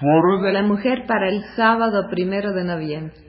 Foro 0.00 0.42
de 0.42 0.52
la 0.52 0.62
mujer 0.62 1.06
para 1.06 1.28
el 1.28 1.44
sábado 1.56 2.08
primero 2.10 2.52
de 2.52 2.64
noviembre. 2.64 3.24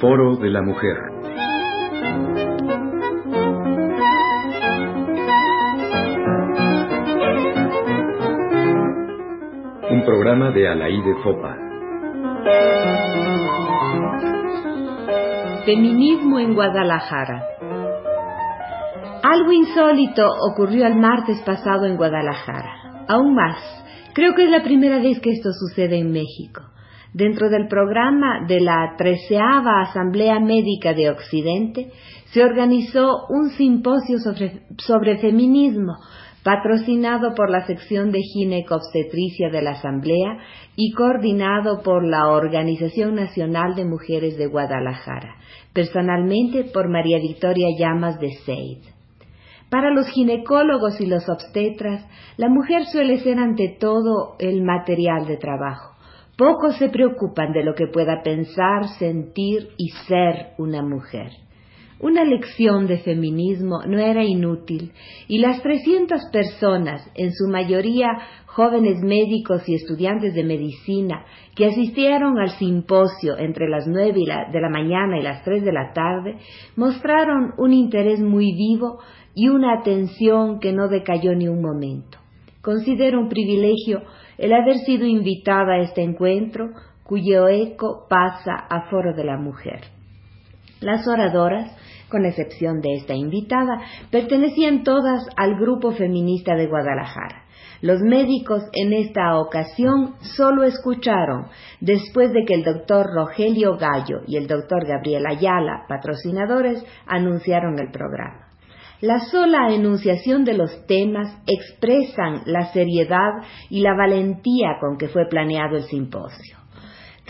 Foro 0.00 0.36
de 0.36 0.48
la 0.48 0.62
Mujer. 0.62 1.09
Programa 10.10 10.50
de 10.50 10.66
Alaide 10.66 11.14
Fopa. 11.22 11.56
Feminismo 15.64 16.40
en 16.40 16.52
Guadalajara. 16.52 17.46
Algo 19.22 19.52
insólito 19.52 20.26
ocurrió 20.50 20.88
el 20.88 20.96
martes 20.96 21.40
pasado 21.42 21.86
en 21.86 21.96
Guadalajara. 21.96 23.04
Aún 23.06 23.36
más, 23.36 23.56
creo 24.12 24.34
que 24.34 24.46
es 24.46 24.50
la 24.50 24.64
primera 24.64 24.98
vez 24.98 25.20
que 25.20 25.30
esto 25.30 25.50
sucede 25.52 26.00
en 26.00 26.10
México. 26.10 26.62
Dentro 27.14 27.48
del 27.48 27.68
programa 27.68 28.44
de 28.48 28.60
la 28.62 28.94
treceava 28.98 29.82
Asamblea 29.82 30.40
Médica 30.40 30.92
de 30.92 31.10
Occidente 31.10 31.92
se 32.32 32.42
organizó 32.42 33.26
un 33.28 33.50
simposio 33.50 34.18
sobre, 34.18 35.18
feminismo 35.18 35.94
patrocinado 36.42 37.34
por 37.34 37.50
la 37.50 37.66
sección 37.66 38.10
de 38.10 38.20
ginecobstetricia 38.20 39.50
de 39.50 39.62
la 39.62 39.72
Asamblea 39.72 40.38
y 40.76 40.92
coordinado 40.92 41.82
por 41.82 42.04
la 42.04 42.28
Organización 42.28 43.14
Nacional 43.14 43.74
de 43.74 43.84
Mujeres 43.84 44.38
de 44.38 44.46
Guadalajara, 44.46 45.36
personalmente 45.72 46.64
por 46.64 46.88
María 46.88 47.18
Victoria 47.18 47.68
Llamas 47.78 48.18
de 48.20 48.30
Seid. 48.44 48.78
Para 49.70 49.90
los 49.90 50.08
ginecólogos 50.08 51.00
y 51.00 51.06
los 51.06 51.28
obstetras, 51.28 52.04
la 52.36 52.48
mujer 52.48 52.86
suele 52.86 53.18
ser 53.18 53.38
ante 53.38 53.76
todo 53.78 54.36
el 54.38 54.62
material 54.62 55.26
de 55.26 55.36
trabajo 55.36 55.90
Pocos 56.40 56.78
se 56.78 56.88
preocupan 56.88 57.52
de 57.52 57.62
lo 57.62 57.74
que 57.74 57.86
pueda 57.86 58.22
pensar, 58.22 58.88
sentir 58.98 59.68
y 59.76 59.90
ser 60.08 60.54
una 60.56 60.80
mujer. 60.80 61.32
Una 62.02 62.24
lección 62.24 62.86
de 62.86 62.98
feminismo 62.98 63.82
no 63.86 63.98
era 63.98 64.24
inútil 64.24 64.92
y 65.28 65.38
las 65.38 65.62
300 65.62 66.30
personas, 66.32 67.06
en 67.14 67.30
su 67.32 67.46
mayoría 67.46 68.08
jóvenes 68.46 69.02
médicos 69.02 69.68
y 69.68 69.74
estudiantes 69.74 70.34
de 70.34 70.42
medicina, 70.42 71.26
que 71.54 71.66
asistieron 71.66 72.38
al 72.38 72.50
simposio 72.50 73.36
entre 73.38 73.68
las 73.68 73.86
nueve 73.86 74.22
de 74.50 74.60
la 74.60 74.70
mañana 74.70 75.18
y 75.18 75.22
las 75.22 75.44
tres 75.44 75.62
de 75.62 75.72
la 75.72 75.92
tarde, 75.92 76.38
mostraron 76.74 77.52
un 77.58 77.74
interés 77.74 78.18
muy 78.20 78.52
vivo 78.54 79.00
y 79.34 79.48
una 79.48 79.78
atención 79.78 80.58
que 80.58 80.72
no 80.72 80.88
decayó 80.88 81.34
ni 81.34 81.48
un 81.48 81.60
momento. 81.60 82.18
Considero 82.62 83.20
un 83.20 83.28
privilegio 83.28 84.02
el 84.38 84.54
haber 84.54 84.78
sido 84.78 85.06
invitada 85.06 85.74
a 85.74 85.82
este 85.82 86.02
encuentro 86.02 86.70
cuyo 87.04 87.46
eco 87.48 88.06
pasa 88.08 88.54
a 88.54 88.88
foro 88.90 89.14
de 89.14 89.24
la 89.24 89.36
mujer. 89.36 89.80
Las 90.80 91.06
oradoras, 91.06 91.76
con 92.10 92.26
excepción 92.26 92.80
de 92.80 92.96
esta 92.96 93.14
invitada, 93.14 93.80
pertenecían 94.10 94.82
todas 94.82 95.26
al 95.36 95.54
grupo 95.58 95.92
feminista 95.92 96.54
de 96.54 96.66
Guadalajara. 96.66 97.44
Los 97.82 98.00
médicos 98.02 98.62
en 98.74 98.92
esta 98.92 99.38
ocasión 99.38 100.16
solo 100.36 100.64
escucharon, 100.64 101.46
después 101.80 102.30
de 102.32 102.44
que 102.44 102.54
el 102.54 102.62
doctor 102.62 103.06
Rogelio 103.14 103.78
Gallo 103.78 104.20
y 104.26 104.36
el 104.36 104.46
doctor 104.46 104.86
Gabriel 104.86 105.24
Ayala, 105.26 105.86
patrocinadores, 105.88 106.84
anunciaron 107.06 107.78
el 107.78 107.90
programa. 107.90 108.48
La 109.00 109.18
sola 109.18 109.72
enunciación 109.72 110.44
de 110.44 110.52
los 110.52 110.86
temas 110.86 111.34
expresan 111.46 112.42
la 112.44 112.66
seriedad 112.72 113.30
y 113.70 113.80
la 113.80 113.94
valentía 113.94 114.76
con 114.78 114.98
que 114.98 115.08
fue 115.08 115.26
planeado 115.26 115.76
el 115.76 115.84
simposio. 115.84 116.59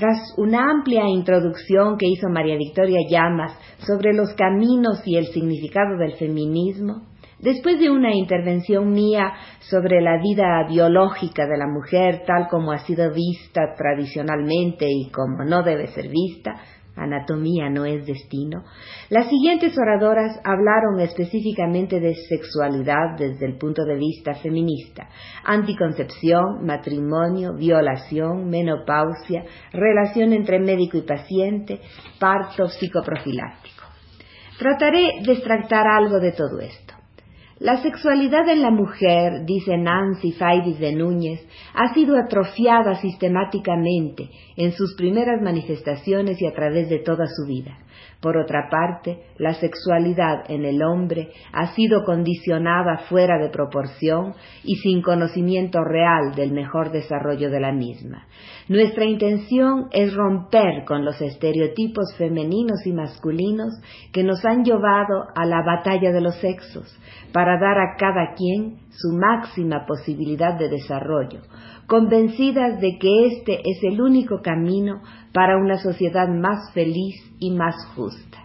Tras 0.01 0.33
una 0.39 0.71
amplia 0.71 1.07
introducción 1.11 1.99
que 1.99 2.07
hizo 2.09 2.31
María 2.31 2.57
Victoria 2.57 3.01
Llamas 3.07 3.53
sobre 3.87 4.15
los 4.15 4.33
caminos 4.33 5.03
y 5.05 5.17
el 5.17 5.27
significado 5.27 5.99
del 5.99 6.15
feminismo, 6.15 7.03
después 7.39 7.79
de 7.79 7.91
una 7.91 8.15
intervención 8.15 8.95
mía 8.95 9.35
sobre 9.59 10.01
la 10.01 10.17
vida 10.23 10.67
biológica 10.67 11.47
de 11.47 11.59
la 11.59 11.67
mujer 11.67 12.23
tal 12.27 12.49
como 12.49 12.73
ha 12.73 12.79
sido 12.79 13.13
vista 13.13 13.75
tradicionalmente 13.77 14.87
y 14.89 15.11
como 15.11 15.45
no 15.45 15.63
debe 15.63 15.89
ser 15.89 16.09
vista, 16.09 16.55
anatomía 17.03 17.69
no 17.71 17.85
es 17.85 18.07
destino, 18.07 18.63
las 19.09 19.29
siguientes 19.29 19.77
oradoras 19.79 20.39
hablaron 20.45 21.01
específicamente 21.01 21.99
de 21.99 22.15
sexualidad 22.29 23.17
desde 23.19 23.47
el 23.47 23.59
punto 23.59 23.83
de 23.85 23.97
vista 23.97 24.35
feminista, 24.35 25.09
anticoncepción, 25.45 26.65
matrimonio, 26.65 27.55
violación, 27.55 28.49
menopausia, 28.49 29.45
relación 29.73 30.33
entre 30.33 30.61
médico 30.61 30.99
y 30.99 31.03
paciente, 31.03 31.81
parto 32.19 32.69
psicoprofiláctico. 32.69 33.85
Trataré 34.59 35.23
de 35.25 35.33
extractar 35.33 35.87
algo 35.87 36.21
de 36.21 36.33
todo 36.33 36.61
esto. 36.61 36.90
La 37.61 37.77
sexualidad 37.83 38.49
en 38.49 38.63
la 38.63 38.71
mujer, 38.71 39.45
dice 39.45 39.77
Nancy 39.77 40.33
Faidis 40.33 40.79
de 40.79 40.95
Núñez, 40.95 41.47
ha 41.75 41.93
sido 41.93 42.17
atrofiada 42.17 42.95
sistemáticamente 42.95 44.31
en 44.57 44.73
sus 44.73 44.95
primeras 44.97 45.43
manifestaciones 45.43 46.41
y 46.41 46.47
a 46.47 46.55
través 46.55 46.89
de 46.89 47.01
toda 47.01 47.27
su 47.27 47.47
vida. 47.47 47.77
Por 48.21 48.37
otra 48.37 48.69
parte, 48.71 49.19
la 49.39 49.55
sexualidad 49.55 50.51
en 50.51 50.67
el 50.67 50.83
hombre 50.83 51.31
ha 51.53 51.75
sido 51.75 52.05
condicionada 52.05 52.99
fuera 53.09 53.39
de 53.39 53.49
proporción 53.49 54.35
y 54.63 54.77
sin 54.77 55.01
conocimiento 55.01 55.83
real 55.83 56.35
del 56.35 56.53
mejor 56.53 56.93
desarrollo 56.93 57.51
de 57.51 57.61
la 57.61 57.73
misma. 57.73 58.27
Nuestra 58.69 59.07
intención 59.07 59.89
es 59.93 60.15
romper 60.15 60.85
con 60.87 61.05
los 61.05 61.21
estereotipos 61.21 62.15
femeninos 62.19 62.87
y 62.87 62.93
masculinos 62.93 63.73
que 64.13 64.23
nos 64.23 64.45
han 64.45 64.65
llevado 64.65 65.25
a 65.35 65.47
la 65.47 65.63
batalla 65.65 66.13
de 66.13 66.21
los 66.21 66.37
sexos 66.37 66.95
para 67.33 67.50
dar 67.59 67.79
a 67.79 67.97
cada 67.97 68.35
quien 68.35 68.79
su 68.91 69.17
máxima 69.17 69.87
posibilidad 69.87 70.59
de 70.59 70.69
desarrollo, 70.69 71.41
convencidas 71.87 72.81
de 72.81 72.99
que 72.99 73.27
este 73.27 73.61
es 73.65 73.83
el 73.83 74.01
único 74.01 74.43
camino 74.43 75.03
para 75.33 75.57
una 75.57 75.79
sociedad 75.79 76.29
más 76.29 76.73
feliz 76.73 77.17
y 77.39 77.51
más 77.51 77.75
justa. 77.95 78.39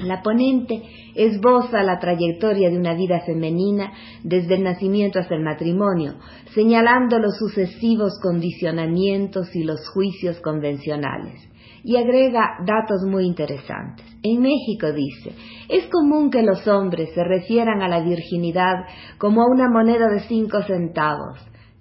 La 0.00 0.22
ponente 0.22 0.80
esboza 1.16 1.82
la 1.82 1.98
trayectoria 1.98 2.70
de 2.70 2.78
una 2.78 2.94
vida 2.94 3.20
femenina 3.26 3.92
desde 4.22 4.54
el 4.54 4.62
nacimiento 4.62 5.18
hasta 5.18 5.34
el 5.34 5.42
matrimonio, 5.42 6.14
señalando 6.54 7.18
los 7.18 7.36
sucesivos 7.36 8.20
condicionamientos 8.22 9.54
y 9.56 9.64
los 9.64 9.88
juicios 9.88 10.38
convencionales. 10.40 11.48
Y 11.84 11.96
agrega 11.96 12.58
datos 12.64 13.02
muy 13.08 13.24
interesantes. 13.24 14.06
En 14.22 14.40
México 14.40 14.92
dice, 14.92 15.32
es 15.68 15.86
común 15.86 16.30
que 16.30 16.42
los 16.42 16.66
hombres 16.66 17.10
se 17.14 17.24
refieran 17.24 17.82
a 17.82 17.88
la 17.88 18.00
virginidad 18.00 18.84
como 19.18 19.42
a 19.42 19.46
una 19.46 19.68
moneda 19.70 20.08
de 20.08 20.20
cinco 20.20 20.62
centavos, 20.62 21.38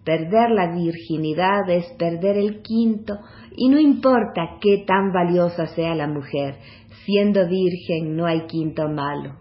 Perder 0.07 0.51
la 0.51 0.73
virginidad 0.73 1.69
es 1.69 1.85
perder 1.99 2.37
el 2.37 2.61
quinto 2.61 3.15
y 3.57 3.67
no 3.67 3.77
importa 3.77 4.55
qué 4.61 4.85
tan 4.87 5.11
valiosa 5.11 5.67
sea 5.75 5.95
la 5.95 6.07
mujer, 6.07 6.59
siendo 7.03 7.45
virgen 7.45 8.15
no 8.15 8.25
hay 8.25 8.45
quinto 8.47 8.87
malo. 8.87 9.33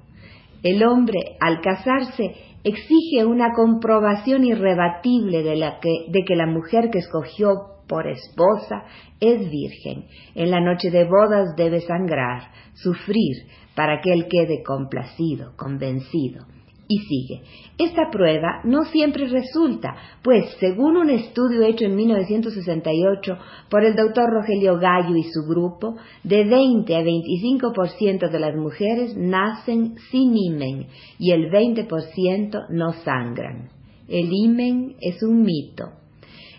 El 0.64 0.84
hombre, 0.84 1.36
al 1.38 1.60
casarse, 1.60 2.34
exige 2.64 3.24
una 3.24 3.52
comprobación 3.54 4.42
irrebatible 4.42 5.44
de, 5.44 5.54
de 5.54 6.24
que 6.26 6.34
la 6.34 6.46
mujer 6.46 6.90
que 6.90 6.98
escogió 6.98 7.75
por 7.86 8.06
esposa 8.06 8.84
es 9.20 9.50
virgen. 9.50 10.06
En 10.34 10.50
la 10.50 10.60
noche 10.60 10.90
de 10.90 11.04
bodas 11.04 11.54
debe 11.56 11.80
sangrar, 11.80 12.50
sufrir, 12.74 13.46
para 13.74 14.00
que 14.00 14.12
él 14.12 14.26
quede 14.28 14.62
complacido, 14.62 15.52
convencido. 15.56 16.46
Y 16.88 16.98
sigue. 16.98 17.42
Esta 17.78 18.10
prueba 18.12 18.60
no 18.62 18.84
siempre 18.84 19.26
resulta, 19.26 19.96
pues 20.22 20.44
según 20.60 20.96
un 20.96 21.10
estudio 21.10 21.62
hecho 21.62 21.84
en 21.84 21.96
1968 21.96 23.38
por 23.68 23.84
el 23.84 23.96
doctor 23.96 24.30
Rogelio 24.30 24.78
Gallo 24.78 25.16
y 25.16 25.24
su 25.24 25.42
grupo, 25.48 25.96
de 26.22 26.44
20 26.44 26.94
a 26.94 27.02
25% 27.02 28.30
de 28.30 28.38
las 28.38 28.54
mujeres 28.54 29.16
nacen 29.16 29.96
sin 30.12 30.36
imen 30.36 30.86
y 31.18 31.32
el 31.32 31.50
20% 31.50 32.66
no 32.70 32.92
sangran. 33.02 33.68
El 34.06 34.32
imen 34.32 34.94
es 35.00 35.20
un 35.24 35.42
mito, 35.42 35.90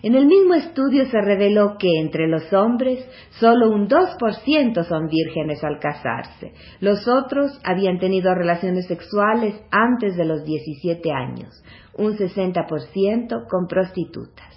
en 0.08 0.16
el 0.16 0.26
mismo 0.26 0.54
estudio 0.54 1.06
se 1.08 1.20
reveló 1.20 1.76
que 1.78 2.00
entre 2.00 2.30
los 2.30 2.54
hombres 2.54 3.06
solo 3.42 3.70
un 3.70 3.90
2% 3.90 4.86
son 4.86 5.08
vírgenes 5.08 5.62
al 5.66 5.80
casarse. 5.80 6.54
Los 6.80 7.10
otros 7.10 7.60
habían 7.66 8.00
tenido 8.00 8.34
relaciones 8.34 8.88
sexuales 8.88 9.56
antes 9.70 10.16
de 10.16 10.24
los 10.24 10.46
17 10.46 11.12
años, 11.12 11.62
un 11.98 12.16
60% 12.16 13.48
con 13.50 13.68
prostitutas. 13.68 14.48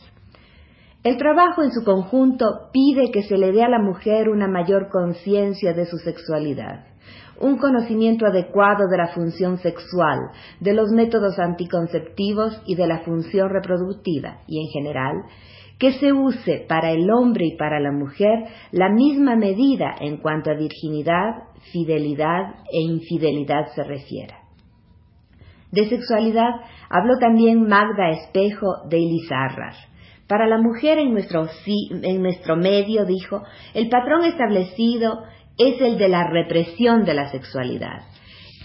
El 1.02 1.16
trabajo 1.16 1.64
en 1.64 1.72
su 1.72 1.82
conjunto 1.82 2.70
pide 2.72 3.10
que 3.10 3.24
se 3.24 3.36
le 3.36 3.50
dé 3.50 3.64
a 3.64 3.68
la 3.68 3.80
mujer 3.80 4.28
una 4.28 4.46
mayor 4.46 4.88
conciencia 4.88 5.72
de 5.72 5.86
su 5.86 5.96
sexualidad, 5.96 6.89
un 7.40 7.56
conocimiento 7.56 8.26
adecuado 8.26 8.86
de 8.88 8.96
la 8.96 9.08
función 9.08 9.58
sexual, 9.58 10.18
de 10.60 10.74
los 10.74 10.90
métodos 10.90 11.38
anticonceptivos 11.38 12.60
y 12.66 12.74
de 12.74 12.86
la 12.86 13.00
función 13.00 13.48
reproductiva, 13.48 14.40
y 14.46 14.60
en 14.60 14.68
general, 14.68 15.14
que 15.78 15.92
se 15.94 16.12
use 16.12 16.66
para 16.68 16.90
el 16.90 17.10
hombre 17.10 17.46
y 17.46 17.56
para 17.56 17.80
la 17.80 17.90
mujer 17.90 18.44
la 18.70 18.90
misma 18.90 19.34
medida 19.34 19.94
en 19.98 20.18
cuanto 20.18 20.50
a 20.50 20.54
virginidad, 20.54 21.44
fidelidad 21.72 22.54
e 22.70 22.82
infidelidad 22.82 23.68
se 23.74 23.82
refiera. 23.84 24.40
De 25.72 25.88
sexualidad 25.88 26.50
habló 26.90 27.16
también 27.18 27.66
Magda 27.66 28.10
Espejo 28.10 28.66
de 28.90 28.98
Elizarrar. 28.98 29.74
Para 30.28 30.46
la 30.46 30.58
mujer 30.58 30.98
en 30.98 31.12
nuestro, 31.12 31.48
en 31.66 32.22
nuestro 32.22 32.56
medio, 32.56 33.04
dijo, 33.04 33.42
el 33.72 33.88
patrón 33.88 34.24
establecido 34.24 35.22
es 35.60 35.78
el 35.82 35.98
de 35.98 36.08
la 36.08 36.26
represión 36.26 37.04
de 37.04 37.12
la 37.12 37.30
sexualidad 37.30 38.04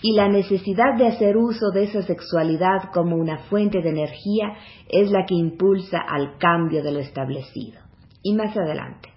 y 0.02 0.14
la 0.14 0.30
necesidad 0.30 0.96
de 0.98 1.08
hacer 1.08 1.36
uso 1.36 1.72
de 1.74 1.84
esa 1.84 2.04
sexualidad 2.04 2.92
como 2.94 3.18
una 3.18 3.38
fuente 3.50 3.82
de 3.82 3.90
energía 3.90 4.54
es 4.88 5.12
la 5.12 5.26
que 5.26 5.36
impulsa 5.36 5.98
al 5.98 6.38
cambio 6.38 6.84
de 6.84 6.94
lo 6.94 7.00
establecido. 7.00 7.82
Y 8.24 8.34
más 8.34 8.56
adelante, 8.56 9.10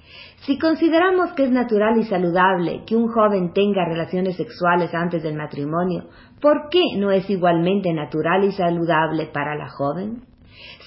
si 0.46 0.58
consideramos 0.58 1.32
que 1.34 1.44
es 1.44 1.50
natural 1.50 1.98
y 1.98 2.04
saludable 2.04 2.82
que 2.84 2.96
un 2.96 3.08
joven 3.08 3.52
tenga 3.52 3.84
relaciones 3.84 4.36
sexuales 4.36 4.92
antes 4.92 5.22
del 5.22 5.36
matrimonio, 5.36 6.08
¿por 6.40 6.69
qué 6.70 6.82
no 6.96 7.12
es 7.12 7.28
igualmente 7.30 7.92
natural 7.92 8.44
y 8.44 8.52
saludable 8.52 9.26
para 9.26 9.54
la 9.56 9.69
joven? 9.69 10.22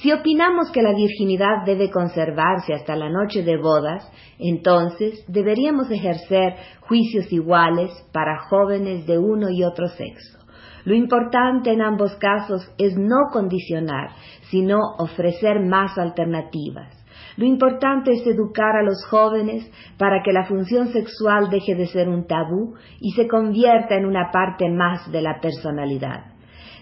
Si 0.02 0.12
opinamos 0.12 0.72
que 0.72 0.82
la 0.82 0.94
virginidad 0.94 1.64
debe 1.66 1.92
conservarse 1.92 2.74
hasta 2.74 2.96
la 2.96 3.10
noche 3.10 3.44
de 3.44 3.58
bodas, 3.58 4.12
entonces 4.40 5.24
deberíamos 5.28 5.92
ejercer 5.92 6.56
juicios 6.82 7.32
iguales 7.32 7.92
para 8.12 8.48
jóvenes 8.50 9.06
de 9.06 9.18
uno 9.20 9.50
y 9.50 9.64
otro 9.64 9.88
sexo. 9.88 10.40
Lo 10.84 10.96
importante 10.96 11.72
en 11.72 11.82
ambos 11.82 12.16
casos 12.16 12.68
es 12.78 12.98
no 12.98 13.30
condicionar, 13.32 14.10
sino 14.50 14.80
ofrecer 14.98 15.60
más 15.60 15.98
alternativas. 15.98 16.98
Lo 17.38 17.46
importante 17.46 18.12
es 18.12 18.26
educar 18.26 18.76
a 18.76 18.84
los 18.84 19.06
jóvenes 19.06 19.70
para 19.98 20.22
que 20.24 20.34
la 20.34 20.46
función 20.46 20.88
sexual 20.88 21.50
deje 21.50 21.76
de 21.76 21.88
ser 21.88 22.10
un 22.10 22.26
tabú 22.26 22.76
y 23.00 23.12
se 23.12 23.28
convierta 23.28 23.96
en 23.96 24.06
una 24.06 24.32
parte 24.32 24.70
más 24.70 25.10
de 25.12 25.22
la 25.22 25.40
personalidad. 25.40 26.31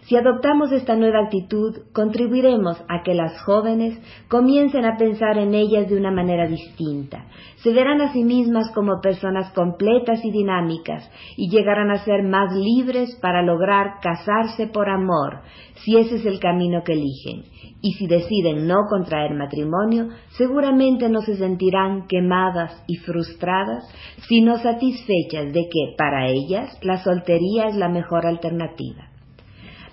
Si 0.10 0.16
adoptamos 0.16 0.72
esta 0.72 0.96
nueva 0.96 1.20
actitud, 1.20 1.84
contribuiremos 1.94 2.84
a 2.90 3.04
que 3.04 3.14
las 3.14 3.40
jóvenes 3.44 3.96
comiencen 4.28 4.84
a 4.84 4.98
pensar 4.98 5.38
en 5.38 5.54
ellas 5.54 5.88
de 5.88 5.96
una 5.96 6.10
manera 6.10 6.48
distinta. 6.48 7.28
Se 7.58 7.72
verán 7.74 8.02
a 8.02 8.12
sí 8.12 8.24
mismas 8.24 8.72
como 8.74 9.02
personas 9.02 9.54
completas 9.54 10.26
y 10.26 10.32
dinámicas 10.32 11.08
y 11.38 11.52
llegarán 11.52 11.92
a 11.92 12.04
ser 12.04 12.24
más 12.24 12.52
libres 12.56 13.20
para 13.22 13.44
lograr 13.44 14.00
casarse 14.02 14.66
por 14.66 14.90
amor, 14.90 15.42
si 15.86 15.96
ese 15.98 16.16
es 16.16 16.26
el 16.26 16.40
camino 16.40 16.82
que 16.84 16.94
eligen. 16.94 17.44
Y 17.84 17.94
si 17.94 18.08
deciden 18.08 18.66
no 18.66 18.88
contraer 18.90 19.36
matrimonio, 19.36 20.08
seguramente 20.30 21.08
no 21.08 21.22
se 21.22 21.38
sentirán 21.38 22.08
quemadas 22.08 22.84
y 22.88 22.96
frustradas, 22.96 23.84
sino 24.28 24.58
satisfechas 24.58 25.54
de 25.54 25.70
que, 25.72 25.94
para 25.96 26.30
ellas, 26.30 26.80
la 26.82 26.98
soltería 26.98 27.68
es 27.68 27.76
la 27.76 27.90
mejor 27.90 28.26
alternativa. 28.26 29.09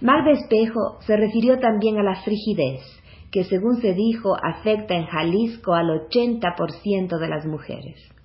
Magda 0.01 0.33
Espejo 0.33 0.99
se 1.01 1.17
refirió 1.17 1.59
también 1.59 1.99
a 1.99 2.03
la 2.03 2.23
frigidez, 2.23 2.83
que 3.31 3.45
según 3.45 3.81
se 3.81 3.95
dijo 3.95 4.37
afecta 4.43 4.95
en 4.95 5.07
Jalisco 5.07 5.75
al 5.75 5.89
80% 5.89 7.19
de 7.19 7.29
las 7.29 7.47
mujeres. 7.47 8.16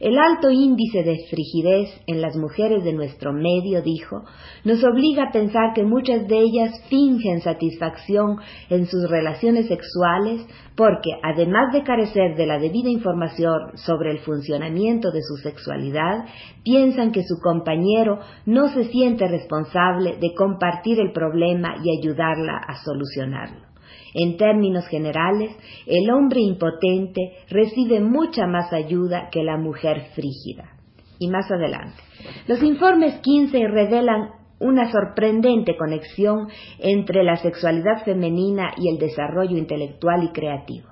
El 0.00 0.18
alto 0.18 0.50
índice 0.50 1.02
de 1.02 1.18
frigidez 1.30 1.88
en 2.06 2.20
las 2.20 2.36
mujeres 2.36 2.82
de 2.84 2.92
nuestro 2.92 3.32
medio, 3.32 3.80
dijo, 3.82 4.24
nos 4.64 4.82
obliga 4.82 5.24
a 5.24 5.32
pensar 5.32 5.72
que 5.74 5.84
muchas 5.84 6.26
de 6.26 6.38
ellas 6.38 6.82
fingen 6.88 7.40
satisfacción 7.40 8.38
en 8.70 8.86
sus 8.86 9.08
relaciones 9.08 9.68
sexuales 9.68 10.46
porque, 10.76 11.10
además 11.22 11.72
de 11.72 11.84
carecer 11.84 12.36
de 12.36 12.46
la 12.46 12.58
debida 12.58 12.90
información 12.90 13.76
sobre 13.76 14.10
el 14.10 14.18
funcionamiento 14.18 15.12
de 15.12 15.22
su 15.22 15.36
sexualidad, 15.36 16.24
piensan 16.64 17.12
que 17.12 17.22
su 17.22 17.38
compañero 17.40 18.18
no 18.46 18.68
se 18.68 18.84
siente 18.84 19.28
responsable 19.28 20.16
de 20.20 20.34
compartir 20.34 20.98
el 21.00 21.12
problema 21.12 21.76
y 21.82 21.96
ayudarla 21.98 22.56
a 22.56 22.82
solucionarlo. 22.84 23.73
En 24.14 24.36
términos 24.36 24.86
generales, 24.86 25.50
el 25.86 26.08
hombre 26.10 26.40
impotente 26.40 27.32
recibe 27.50 28.00
mucha 28.00 28.46
más 28.46 28.72
ayuda 28.72 29.28
que 29.30 29.42
la 29.42 29.56
mujer 29.56 30.06
frígida. 30.14 30.70
Y 31.18 31.28
más 31.28 31.50
adelante, 31.50 32.00
los 32.46 32.62
informes 32.62 33.20
15 33.20 33.66
revelan 33.68 34.30
una 34.60 34.90
sorprendente 34.90 35.76
conexión 35.76 36.48
entre 36.78 37.24
la 37.24 37.36
sexualidad 37.36 38.04
femenina 38.04 38.72
y 38.76 38.88
el 38.88 38.98
desarrollo 38.98 39.56
intelectual 39.56 40.24
y 40.24 40.32
creativo. 40.32 40.88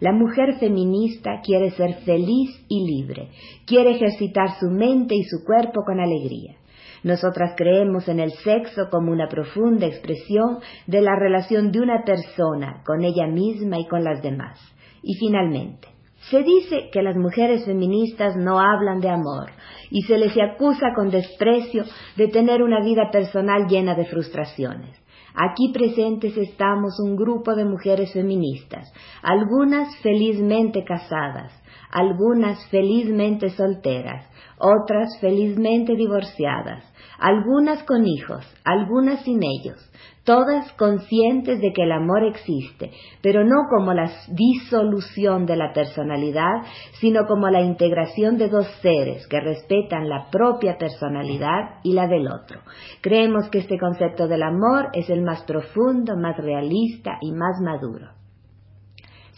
La 0.00 0.12
mujer 0.12 0.58
feminista 0.58 1.40
quiere 1.44 1.70
ser 1.70 1.94
feliz 2.04 2.64
y 2.68 2.84
libre, 2.84 3.28
quiere 3.66 3.92
ejercitar 3.92 4.58
su 4.58 4.68
mente 4.68 5.14
y 5.14 5.22
su 5.24 5.44
cuerpo 5.44 5.82
con 5.86 6.00
alegría. 6.00 6.56
Nosotras 7.02 7.54
creemos 7.56 8.08
en 8.08 8.20
el 8.20 8.30
sexo 8.30 8.88
como 8.90 9.10
una 9.10 9.28
profunda 9.28 9.86
expresión 9.86 10.58
de 10.86 11.00
la 11.00 11.16
relación 11.18 11.72
de 11.72 11.80
una 11.80 12.04
persona 12.04 12.82
con 12.86 13.04
ella 13.04 13.26
misma 13.26 13.78
y 13.78 13.88
con 13.88 14.04
las 14.04 14.22
demás. 14.22 14.58
Y 15.02 15.14
finalmente, 15.14 15.88
se 16.30 16.42
dice 16.42 16.90
que 16.92 17.02
las 17.02 17.16
mujeres 17.16 17.64
feministas 17.64 18.36
no 18.36 18.60
hablan 18.60 19.00
de 19.00 19.08
amor 19.08 19.50
y 19.90 20.02
se 20.02 20.16
les 20.16 20.34
acusa 20.38 20.94
con 20.94 21.10
desprecio 21.10 21.84
de 22.16 22.28
tener 22.28 22.62
una 22.62 22.80
vida 22.80 23.10
personal 23.10 23.66
llena 23.66 23.94
de 23.96 24.06
frustraciones. 24.06 25.02
Aquí 25.34 25.72
presentes 25.72 26.36
estamos 26.36 27.00
un 27.00 27.16
grupo 27.16 27.54
de 27.54 27.64
mujeres 27.64 28.12
feministas, 28.12 28.92
algunas 29.22 29.96
felizmente 30.02 30.84
casadas, 30.84 31.52
algunas 31.90 32.66
felizmente 32.68 33.50
solteras, 33.50 34.26
otras 34.58 35.18
felizmente 35.20 35.94
divorciadas, 35.94 36.84
algunas 37.18 37.82
con 37.84 38.06
hijos, 38.06 38.44
algunas 38.64 39.22
sin 39.24 39.40
ellos, 39.42 39.90
todas 40.24 40.72
conscientes 40.74 41.60
de 41.60 41.72
que 41.72 41.82
el 41.82 41.92
amor 41.92 42.24
existe, 42.24 42.92
pero 43.22 43.44
no 43.44 43.68
como 43.68 43.92
la 43.92 44.10
disolución 44.28 45.46
de 45.46 45.56
la 45.56 45.72
personalidad, 45.72 46.62
sino 47.00 47.26
como 47.26 47.48
la 47.48 47.60
integración 47.60 48.38
de 48.38 48.48
dos 48.48 48.66
seres 48.80 49.26
que 49.28 49.40
respetan 49.40 50.08
la 50.08 50.28
propia 50.30 50.78
personalidad 50.78 51.80
y 51.82 51.92
la 51.92 52.06
del 52.06 52.28
otro. 52.28 52.60
Creemos 53.00 53.48
que 53.50 53.58
este 53.58 53.78
concepto 53.78 54.28
del 54.28 54.42
amor 54.42 54.90
es 54.92 55.10
el 55.10 55.22
más 55.22 55.42
profundo, 55.42 56.16
más 56.16 56.36
realista 56.36 57.18
y 57.20 57.32
más 57.32 57.60
maduro. 57.60 58.21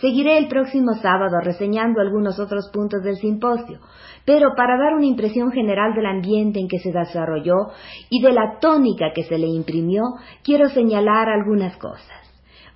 Seguiré 0.00 0.38
el 0.38 0.48
próximo 0.48 0.94
sábado 0.94 1.38
reseñando 1.40 2.00
algunos 2.00 2.40
otros 2.40 2.68
puntos 2.72 3.02
del 3.04 3.16
simposio, 3.16 3.78
pero 4.24 4.48
para 4.56 4.76
dar 4.76 4.94
una 4.94 5.06
impresión 5.06 5.52
general 5.52 5.94
del 5.94 6.06
ambiente 6.06 6.58
en 6.58 6.66
que 6.66 6.80
se 6.80 6.90
desarrolló 6.90 7.68
y 8.10 8.20
de 8.20 8.32
la 8.32 8.58
tónica 8.60 9.12
que 9.14 9.22
se 9.22 9.38
le 9.38 9.46
imprimió, 9.46 10.02
quiero 10.42 10.68
señalar 10.68 11.28
algunas 11.28 11.76
cosas. 11.76 12.24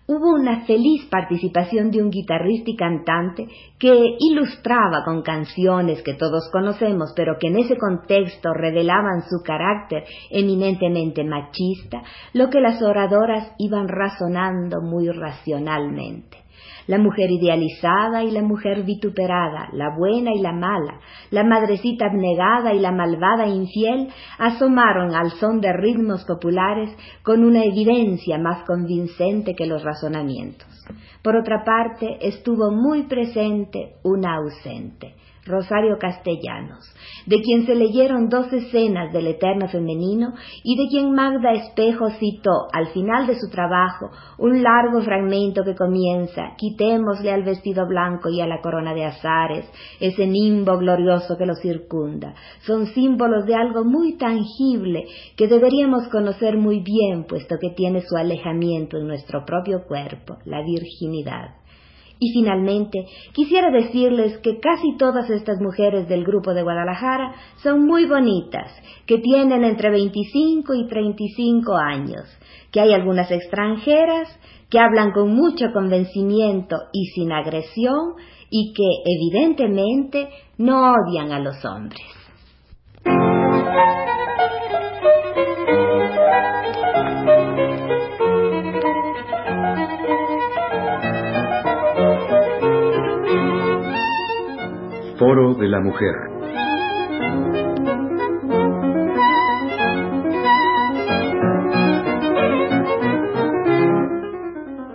Hubo 0.06 0.32
una 0.32 0.64
feliz 0.64 1.06
participación 1.10 1.90
de 1.90 2.02
un 2.02 2.08
guitarrista 2.08 2.70
y 2.70 2.76
cantante 2.76 3.46
que 3.78 4.16
ilustraba 4.20 5.04
con 5.04 5.20
canciones 5.20 6.02
que 6.02 6.14
todos 6.14 6.48
conocemos, 6.50 7.12
pero 7.16 7.37
que 7.38 7.48
en 7.48 7.58
ese 7.58 7.76
contexto 7.76 8.54
revelaban 8.54 9.22
su 9.28 9.42
carácter 9.44 10.04
eminentemente 10.30 11.25
machista, 11.25 12.02
lo 12.32 12.48
que 12.48 12.60
las 12.60 12.80
oradoras 12.80 13.52
iban 13.58 13.88
razonando 13.88 14.80
muy 14.80 15.10
racionalmente 15.10 16.48
la 16.88 16.99
mujer 16.99 17.30
idealizada 17.30 18.25
y 18.25 18.33
la 18.33 18.42
mujer 18.42 18.83
vituperada, 18.83 19.68
la 19.73 19.95
buena 19.97 20.33
y 20.35 20.40
la 20.40 20.52
mala, 20.52 21.00
la 21.30 21.45
madrecita 21.45 22.07
abnegada 22.07 22.75
y 22.75 22.80
la 22.80 22.90
malvada 22.90 23.47
infiel, 23.47 24.09
asomaron 24.38 25.14
al 25.14 25.30
son 25.33 25.61
de 25.61 25.73
ritmos 25.73 26.25
populares 26.25 26.90
con 27.23 27.45
una 27.45 27.62
evidencia 27.62 28.38
más 28.38 28.64
convincente 28.64 29.54
que 29.54 29.66
los 29.66 29.85
razonamientos. 29.85 30.66
Por 31.23 31.37
otra 31.37 31.62
parte, 31.62 32.18
estuvo 32.26 32.71
muy 32.71 33.02
presente 33.02 33.97
una 34.02 34.37
ausente, 34.37 35.14
Rosario 35.49 35.99
Castellanos, 35.99 36.85
de 37.26 37.40
quien 37.40 37.67
se 37.67 37.75
leyeron 37.75 38.28
dos 38.28 38.52
escenas 38.52 39.12
del 39.12 39.26
Eterno 39.26 39.69
Femenino 39.69 40.35
y 40.62 40.76
de 40.76 40.88
quien 40.88 41.12
Magda 41.12 41.52
Espejo 41.52 42.11
citó 42.11 42.69
al 42.73 42.88
final 42.88 43.26
de 43.26 43.35
su 43.35 43.49
trabajo 43.50 44.11
un 44.38 44.62
largo 44.62 45.00
fragmento 45.00 45.64
que 45.64 45.75
comienza 45.75 46.55
Quitémosle 46.57 47.33
al 47.33 47.43
vestido 47.43 47.87
blanco 47.87 48.28
y 48.28 48.40
a 48.40 48.47
la 48.47 48.61
corona 48.61 48.95
de 48.95 49.05
azares, 49.05 49.67
ese 50.00 50.26
nimbo 50.26 50.76
glorioso 50.78 51.37
que 51.37 51.47
lo 51.47 51.55
circunda. 51.55 52.35
Son 52.61 52.87
símbolos 52.87 53.47
de 53.47 53.55
algo 53.55 53.85
muy 53.85 54.17
tangible 54.17 55.07
que 55.37 55.49
deberíamos 55.49 56.09
conocer 56.09 56.57
muy 56.57 56.81
bien, 56.81 57.25
puesto 57.25 57.57
que 57.61 57.71
tiene 57.71 58.02
su 58.02 58.17
alejamiento 58.17 58.99
en 58.99 59.07
nuestro 59.07 59.45
propio 59.45 59.85
cuerpo, 59.87 60.37
la 60.45 60.62
virginidad. 60.62 61.55
Y 62.20 62.32
finalmente, 62.32 63.06
quisiera 63.32 63.70
decirles 63.70 64.38
que 64.38 64.58
casi 64.58 64.96
todas 64.96 65.30
estas 65.30 65.60
mujeres 65.60 66.08
del 66.08 66.25
grupo 66.25 66.52
de 66.52 66.62
Guadalajara 66.62 67.32
son 67.62 67.87
muy 67.87 68.06
bonitas, 68.06 68.72
que 69.06 69.18
tienen 69.18 69.62
entre 69.62 69.90
25 69.90 70.75
y 70.75 70.88
35 70.88 71.76
años, 71.76 72.25
que 72.72 72.80
hay 72.80 72.92
algunas 72.92 73.30
extranjeras 73.30 74.28
que 74.68 74.80
hablan 74.80 75.12
con 75.12 75.34
mucho 75.34 75.66
convencimiento 75.72 76.76
y 76.92 77.06
sin 77.14 77.32
agresión 77.32 78.14
y 78.50 78.72
que 78.75 78.88
evidentemente 79.04 80.28
no 80.58 80.92
odian 80.92 81.32
a 81.32 81.38
los 81.38 81.64
hombres. 81.64 82.02
Foro 95.18 95.54
de 95.54 95.66
la 95.66 95.80
Mujer. 95.80 96.14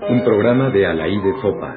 Un 0.10 0.24
programa 0.24 0.70
de 0.70 0.86
Alaí 0.86 1.20
Fopa. 1.42 1.76